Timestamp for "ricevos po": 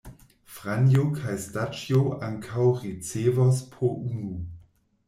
2.87-3.95